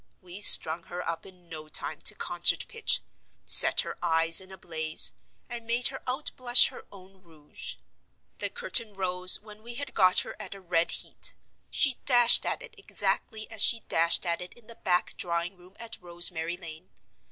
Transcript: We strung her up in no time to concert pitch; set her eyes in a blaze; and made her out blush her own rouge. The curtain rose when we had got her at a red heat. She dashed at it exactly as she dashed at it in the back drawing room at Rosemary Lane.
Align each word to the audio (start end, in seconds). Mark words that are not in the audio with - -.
We 0.19 0.41
strung 0.41 0.85
her 0.85 1.07
up 1.07 1.27
in 1.27 1.47
no 1.47 1.67
time 1.69 2.01
to 2.05 2.15
concert 2.15 2.67
pitch; 2.67 3.01
set 3.45 3.81
her 3.81 3.95
eyes 4.01 4.41
in 4.41 4.51
a 4.51 4.57
blaze; 4.57 5.11
and 5.47 5.67
made 5.67 5.89
her 5.89 6.01
out 6.07 6.31
blush 6.35 6.69
her 6.69 6.87
own 6.91 7.21
rouge. 7.21 7.75
The 8.39 8.49
curtain 8.49 8.95
rose 8.95 9.39
when 9.41 9.61
we 9.61 9.75
had 9.75 9.93
got 9.93 10.21
her 10.21 10.35
at 10.41 10.55
a 10.55 10.59
red 10.59 10.89
heat. 10.89 11.35
She 11.69 11.97
dashed 12.07 12.47
at 12.47 12.63
it 12.63 12.73
exactly 12.79 13.47
as 13.51 13.61
she 13.63 13.81
dashed 13.81 14.25
at 14.25 14.41
it 14.41 14.53
in 14.55 14.65
the 14.65 14.73
back 14.73 15.15
drawing 15.17 15.55
room 15.55 15.75
at 15.79 16.01
Rosemary 16.01 16.57
Lane. 16.57 16.89